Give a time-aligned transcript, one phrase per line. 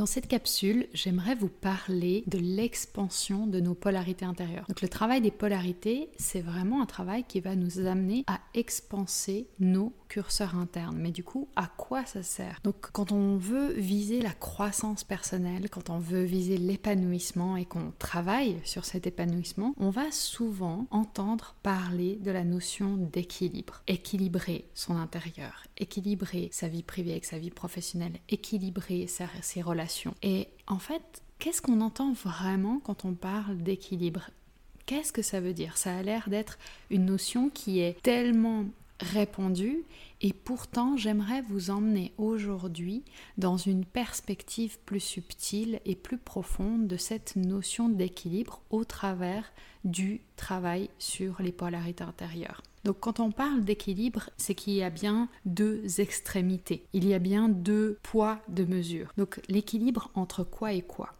[0.00, 4.64] Dans cette capsule, j'aimerais vous parler de l'expansion de nos polarités intérieures.
[4.66, 9.46] Donc le travail des polarités, c'est vraiment un travail qui va nous amener à expanser
[9.58, 10.96] nos curseurs internes.
[10.98, 12.60] Mais du coup, à quoi ça sert?
[12.64, 17.92] Donc quand on veut viser la croissance personnelle, quand on veut viser l'épanouissement et qu'on
[17.98, 23.82] travaille sur cet épanouissement, on va souvent entendre parler de la notion d'équilibre.
[23.86, 29.06] Équilibrer son intérieur, équilibrer sa vie privée avec sa vie professionnelle, équilibrer
[29.42, 29.89] ses relations
[30.22, 34.30] et en fait, qu'est-ce qu'on entend vraiment quand on parle d'équilibre?
[34.86, 35.76] Qu'est-ce que ça veut dire?
[35.76, 36.58] Ça a l'air d'être
[36.90, 38.64] une notion qui est tellement
[39.00, 39.84] répandue
[40.20, 43.02] et pourtant j'aimerais vous emmener aujourd'hui
[43.38, 49.52] dans une perspective plus subtile et plus profonde de cette notion d'équilibre au travers
[49.84, 52.62] du travail sur les polarités intérieures.
[52.84, 56.86] Donc quand on parle d'équilibre, c'est qu'il y a bien deux extrémités.
[56.92, 59.12] Il y a bien deux poids, de mesures.
[59.16, 61.14] Donc l'équilibre entre quoi et quoi?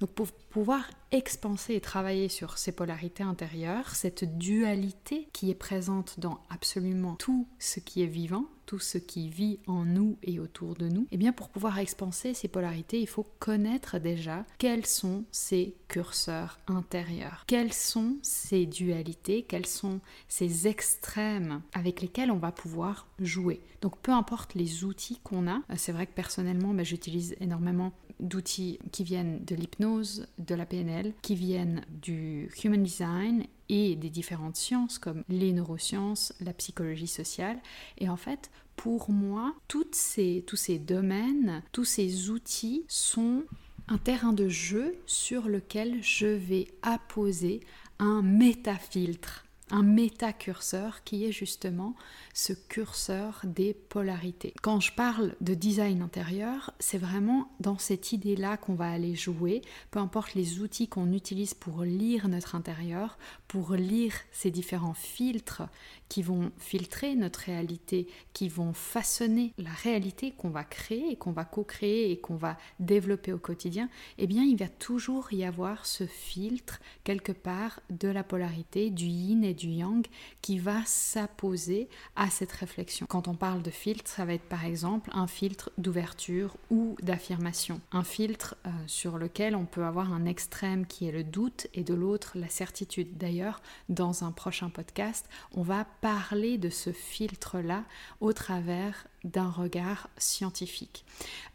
[0.00, 6.18] Donc pour pouvoir expanser et travailler sur ces polarités intérieures, cette dualité qui est présente
[6.18, 10.74] dans absolument tout ce qui est vivant, tout ce qui vit en nous et autour
[10.74, 14.86] de nous, et eh bien pour pouvoir expanser ces polarités, il faut connaître déjà quels
[14.86, 22.38] sont ces curseurs intérieurs, quelles sont ces dualités, quels sont ces extrêmes avec lesquels on
[22.38, 23.60] va pouvoir jouer.
[23.82, 28.78] Donc peu importe les outils qu'on a, c'est vrai que personnellement ben, j'utilise énormément d'outils
[28.92, 34.56] qui viennent de l'hypnose, de la PNL, qui viennent du human design et des différentes
[34.56, 37.58] sciences comme les neurosciences, la psychologie sociale.
[37.98, 43.44] Et en fait, pour moi, toutes ces, tous ces domaines, tous ces outils sont
[43.88, 47.60] un terrain de jeu sur lequel je vais apposer
[47.98, 51.94] un métafiltre un métacurseur qui est justement
[52.34, 54.54] ce curseur des polarités.
[54.62, 59.62] Quand je parle de design intérieur, c'est vraiment dans cette idée-là qu'on va aller jouer,
[59.90, 63.18] peu importe les outils qu'on utilise pour lire notre intérieur,
[63.48, 65.62] pour lire ces différents filtres
[66.08, 71.32] qui vont filtrer notre réalité, qui vont façonner la réalité qu'on va créer et qu'on
[71.32, 73.88] va co-créer et qu'on va développer au quotidien,
[74.18, 79.06] eh bien il va toujours y avoir ce filtre quelque part de la polarité, du
[79.06, 80.06] yin et du yang
[80.42, 83.06] qui va s'apposer à cette réflexion.
[83.08, 87.80] Quand on parle de filtre, ça va être par exemple un filtre d'ouverture ou d'affirmation,
[87.92, 91.82] un filtre euh, sur lequel on peut avoir un extrême qui est le doute et
[91.82, 93.16] de l'autre la certitude.
[93.16, 97.84] D'ailleurs, dans un prochain podcast, on va parler de ce filtre-là
[98.20, 101.04] au travers d'un regard scientifique.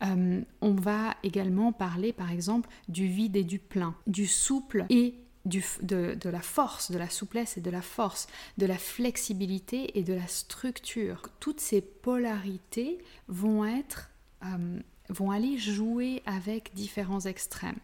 [0.03, 5.16] Euh, on va également parler par exemple du vide et du plein, du souple et
[5.46, 10.13] de, la force, de la souplesse et de la force, de la flexibilité et de
[10.13, 11.24] la structure.
[11.40, 14.09] Toutes ces polarités vont être...
[14.44, 17.80] Euh, vont aller jouer avec différents extrêmes.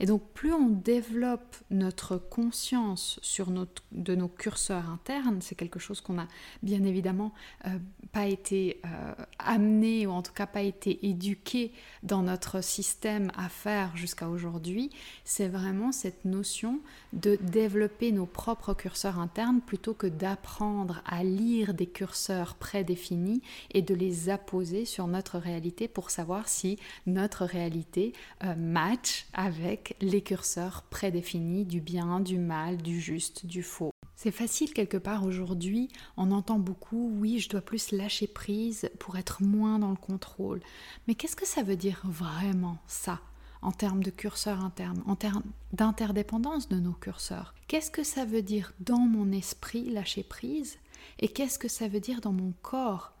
[0.00, 3.48] Et donc plus on développe notre conscience sur
[3.92, 6.26] de nos curseurs internes, c'est quelque chose qu'on a
[6.62, 7.32] bien évidemment
[7.66, 7.78] euh,
[8.12, 11.72] pas été euh, amené ou en tout cas pas été éduqué
[12.02, 14.90] dans notre système à faire jusqu'à aujourd'hui,
[15.24, 16.80] c'est vraiment cette notion
[17.12, 23.82] de développer nos propres curseurs internes plutôt que d'apprendre à lire des curseurs prédéfinis et
[23.82, 28.12] de les apposer sur notre réalité pour savoir si notre réalité
[28.44, 29.59] euh, match avec
[30.00, 33.90] les curseurs prédéfinis du bien, du mal, du juste, du faux.
[34.16, 39.16] C'est facile quelque part aujourd'hui, on entend beaucoup, oui, je dois plus lâcher prise pour
[39.16, 40.60] être moins dans le contrôle.
[41.08, 43.20] Mais qu'est-ce que ça veut dire vraiment ça
[43.62, 45.42] en termes de curseur interne, en termes
[45.72, 47.54] d'interdépendance de nos curseurs?
[47.66, 50.78] Qu'est-ce que ça veut dire dans mon esprit lâcher prise?
[51.18, 53.14] Et qu'est-ce que ça veut dire dans mon corps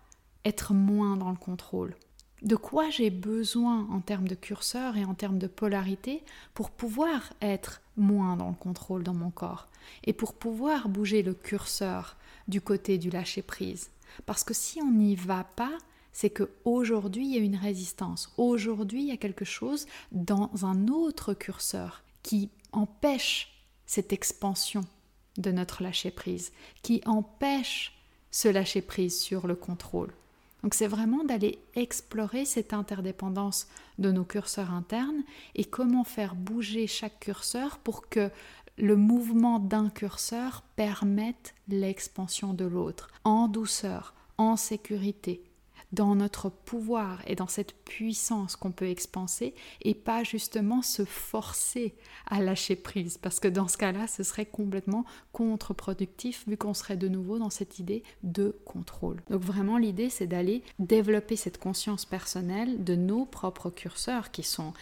[0.44, 1.94] être moins dans le contrôle?
[2.42, 6.22] De quoi j'ai besoin en termes de curseur et en termes de polarité
[6.54, 9.68] pour pouvoir être moins dans le contrôle dans mon corps.
[10.04, 12.16] Et pour pouvoir bouger le curseur
[12.48, 13.90] du côté du lâcher-prise.
[14.26, 15.76] Parce que si on n'y va pas,
[16.12, 18.32] c'est qu'aujourd'hui, il y a une résistance.
[18.36, 24.82] Aujourd'hui, il y a quelque chose dans un autre curseur qui empêche cette expansion
[25.38, 26.52] de notre lâcher-prise,
[26.82, 27.96] qui empêche
[28.30, 30.12] ce lâcher-prise sur le contrôle.
[30.62, 33.66] Donc c'est vraiment d'aller explorer cette interdépendance
[33.98, 35.22] de nos curseurs internes
[35.54, 38.30] et comment faire bouger chaque curseur pour que
[38.78, 43.10] le mouvement d'un curseur permette l'expansion de l'autre.
[43.24, 45.42] En douceur, en sécurité,
[45.92, 51.94] dans notre pouvoir et dans cette puissance qu'on peut expanser et pas justement se forcer
[52.26, 56.96] à lâcher prise parce que dans ce cas-là, ce serait complètement contre-productif vu qu'on serait
[56.96, 59.20] de nouveau dans cette idée de contrôle.
[59.30, 64.72] Donc vraiment l'idée c'est d'aller développer cette conscience personnelle de nos propres curseurs qui sont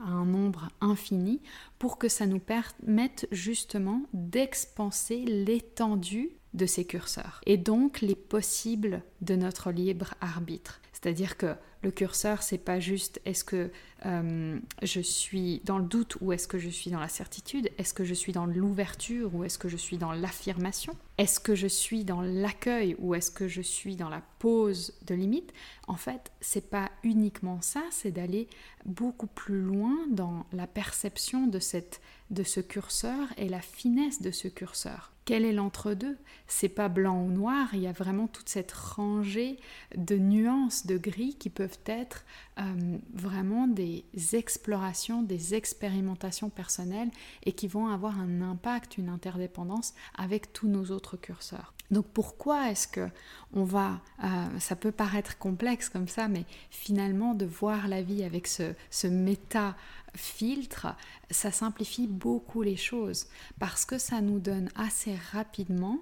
[0.00, 1.40] à un nombre infini
[1.78, 9.02] pour que ça nous permette justement d'expanser l'étendue de ces curseurs et donc les possibles
[9.20, 10.80] de notre libre arbitre.
[10.92, 13.70] C'est-à-dire que le curseur, c'est pas juste est-ce que
[14.04, 17.70] euh, je suis dans le doute ou est-ce que je suis dans la certitude?
[17.78, 20.96] Est-ce que je suis dans l'ouverture ou est-ce que je suis dans l'affirmation?
[21.18, 25.14] Est-ce que je suis dans l'accueil ou est-ce que je suis dans la pose de
[25.14, 25.52] limite
[25.86, 28.48] En fait, c'est pas uniquement ça, c'est d'aller
[28.84, 32.00] beaucoup plus loin dans la perception de cette
[32.30, 35.12] de ce curseur et la finesse de ce curseur.
[35.24, 36.16] Quel est l'entre-deux?
[36.48, 39.58] C'est pas blanc ou noir, il y a vraiment toute cette rangée
[39.96, 42.24] de nuances, de gris qui peuvent être
[42.58, 47.10] euh, vraiment des explorations, des expérimentations personnelles
[47.44, 51.72] et qui vont avoir un impact, une interdépendance avec tous nos autres curseurs.
[51.90, 53.08] Donc pourquoi est-ce que
[53.54, 58.22] on va, euh, ça peut paraître complexe comme ça, mais finalement de voir la vie
[58.22, 59.76] avec ce, ce méta
[60.14, 60.88] filtre,
[61.30, 63.28] ça simplifie beaucoup les choses
[63.58, 65.98] parce que ça nous donne assez rapidement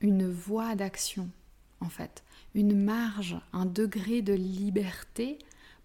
[0.00, 1.30] une voie d'action
[1.80, 2.24] en fait,
[2.54, 5.38] une marge, un degré de liberté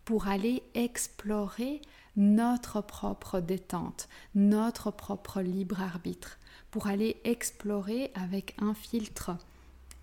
[0.06, 1.82] pour aller explorer
[2.16, 6.40] notre propre détente, notre propre libre arbitre,
[6.72, 9.32] pour aller explorer avec un filtre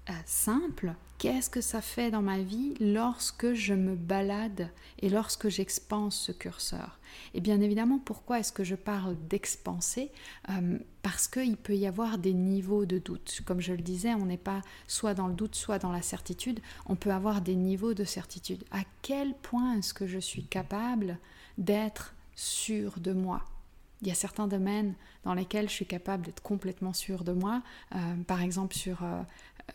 [0.08, 4.70] euh, simple qu'est-ce que ça fait dans ma vie lorsque je me balade
[5.00, 6.98] et lorsque j'expanse ce curseur?
[7.34, 10.10] Et bien évidemment, pourquoi est-ce que je parle d'expanser?
[10.48, 13.42] Euh, Parce qu'il peut y avoir des niveaux de doute.
[13.44, 16.60] Comme je le disais, on n'est pas soit dans le doute, soit dans la certitude.
[16.86, 18.64] On peut avoir des niveaux de certitude.
[18.70, 21.18] À quel point est-ce que je suis capable
[21.58, 23.44] d'être sûr de moi?
[24.00, 24.94] Il y a certains domaines
[25.24, 27.62] dans lesquels je suis capable d'être complètement sûr de moi,
[27.94, 29.04] euh, par exemple sur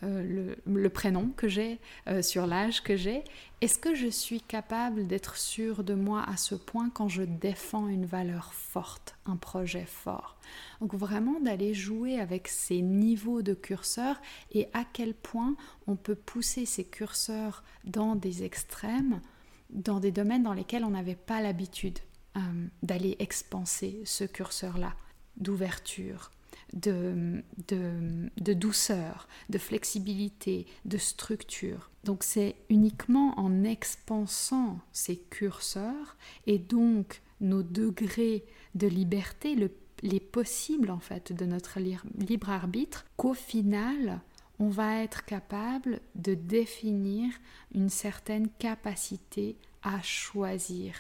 [0.04, 3.24] euh, le, prénom que j'ai, euh, sur l'âge que j'ai.
[3.62, 7.88] Est-ce que je suis capable d'être sûre de moi à ce point quand je défends
[7.88, 10.38] une valeur forte, un projet fort?
[10.82, 14.22] Donc vraiment d'aller jouer avec ces niveaux de curseurs
[14.52, 15.56] et à quel point
[15.88, 19.22] on peut pousser ces curseurs dans des extrêmes,
[19.70, 22.00] dans des domaines dans lesquels on n'avait pas l'habitude
[22.38, 22.40] euh,
[22.84, 24.94] d'aller expanser ce curseur-là
[25.38, 26.32] d'ouverture,
[26.74, 31.90] de, de, douceur, de flexibilité, de structure.
[32.04, 36.18] Donc c'est uniquement en expansant ces curseurs
[36.48, 38.46] et donc nos degrés
[38.76, 39.56] de liberté,
[40.02, 44.22] les possibles en fait de notre libre arbitre, qu'au final
[44.60, 47.34] on va être capable de définir
[47.74, 50.96] une certaine capacité à choisir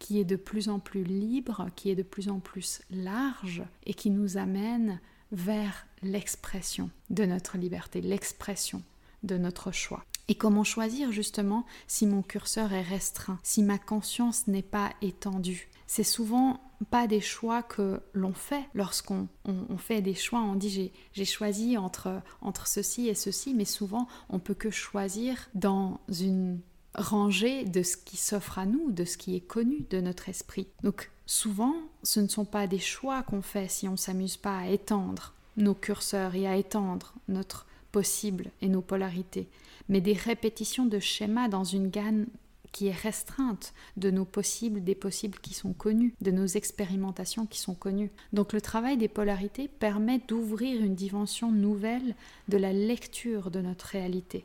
[0.00, 3.94] qui est de plus en plus libre, qui est de plus en plus large et
[3.94, 4.98] qui nous amène
[5.30, 8.82] vers l'expression de notre liberté, l'expression
[9.22, 10.04] de notre choix.
[10.26, 15.68] Et comment choisir justement si mon curseur est restreint, si ma conscience n'est pas étendue?
[15.86, 20.40] C'est souvent pas des choix que l'on fait lorsqu'on on, fait des choix.
[20.40, 25.50] On dit j'ai choisi entre, entre ceci et ceci, mais souvent on peut que choisir
[25.54, 26.60] dans une
[26.94, 30.66] rangée de ce qui s'offre à nous, de ce qui est connu de notre esprit.
[30.82, 34.58] Donc souvent, ce ne sont pas des choix qu'on fait si on ne s'amuse pas
[34.58, 39.48] à étendre nos curseurs et à étendre notre possible et nos polarités,
[39.88, 42.26] mais des répétitions de schémas dans une gamme
[42.72, 47.58] qui est restreinte de nos possibles, des possibles qui sont connus, de nos expérimentations qui
[47.58, 48.12] sont connues.
[48.32, 52.14] Donc le travail des polarités permet d'ouvrir une dimension nouvelle
[52.48, 54.44] de la lecture de notre réalité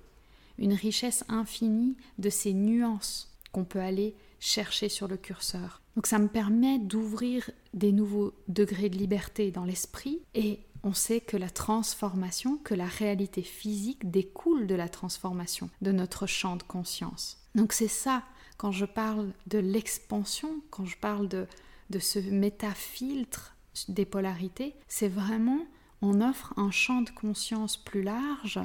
[0.58, 5.82] une richesse infinie de ces nuances qu'on peut aller chercher sur le curseur.
[5.96, 11.22] Donc ça me permet d'ouvrir des nouveaux degrés de liberté dans l'esprit et on sait
[11.22, 16.64] que la transformation, que la réalité physique découle de la transformation de notre champ de
[16.64, 17.38] conscience.
[17.56, 18.24] Donc c'est ça,
[18.58, 21.48] quand je parle de l'expansion, quand je parle de,
[21.90, 23.56] de ce métafiltre
[23.88, 25.66] des polarités, c'est vraiment
[26.02, 28.60] on offre un champ de conscience plus large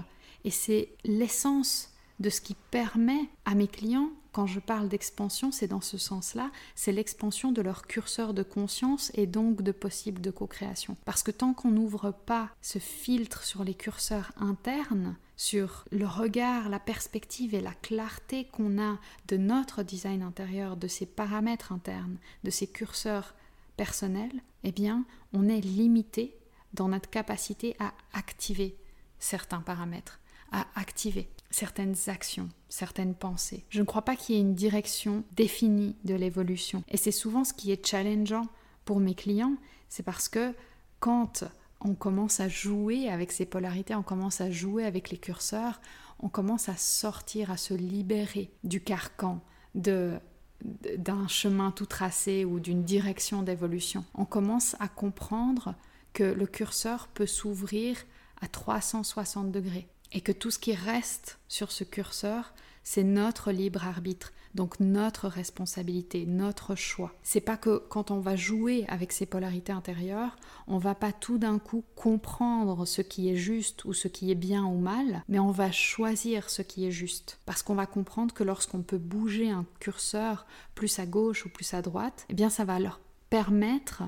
[0.44, 5.66] et c'est l'essence de ce qui permet à mes clients, quand je parle d'expansion, c'est
[5.66, 10.30] dans ce sens-là, c'est l'expansion de leur curseur de conscience et donc de possible de
[10.30, 10.96] co-création.
[11.04, 16.68] Parce que tant qu'on n'ouvre pas ce filtre sur les curseurs internes, sur le regard,
[16.68, 22.18] la perspective et la clarté qu'on a de notre design intérieur, de ses paramètres internes,
[22.44, 23.34] de ses curseurs
[23.76, 26.36] personnels, eh bien, on est limité
[26.74, 28.76] dans notre capacité à activer
[29.18, 30.19] certains paramètres,
[30.52, 33.64] à activer certaines actions, certaines pensées.
[33.70, 36.84] Je ne crois pas qu'il y ait une direction définie de l'évolution.
[36.88, 38.46] Et c'est souvent ce qui est challengeant
[38.84, 39.56] pour mes clients,
[39.88, 40.54] c'est parce que
[41.00, 41.44] quand
[41.80, 45.80] on commence à jouer avec ces polarités, on commence à jouer avec les curseurs,
[46.20, 49.40] on commence à sortir, à se libérer du carcan
[49.74, 50.18] de
[50.62, 54.04] d'un chemin tout tracé ou d'une direction d'évolution.
[54.14, 55.74] On commence à comprendre
[56.12, 57.96] que le curseur peut s'ouvrir
[58.42, 62.52] à 360 degrés et que tout ce qui reste sur ce curseur,
[62.82, 67.12] c'est notre libre arbitre, donc notre responsabilité, notre choix.
[67.22, 70.36] C'est pas que quand on va jouer avec ces polarités intérieures,
[70.66, 74.36] on va pas tout d'un coup comprendre ce qui est juste ou ce qui est
[74.36, 77.38] bien ou mal, mais on va choisir ce qui est juste.
[77.46, 81.74] Parce qu'on va comprendre que lorsqu'on peut bouger un curseur plus à gauche ou plus
[81.74, 84.02] à droite, eh bien ça va leur permettre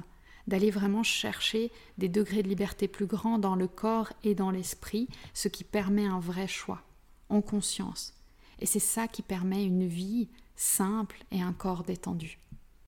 [0.46, 5.08] d'aller vraiment chercher des degrés de liberté plus grands dans le corps et dans l'esprit,
[5.34, 6.82] ce qui permet un vrai choix,
[7.28, 8.14] en conscience.
[8.58, 12.38] Et c'est ça qui permet une vie simple et un corps détendu.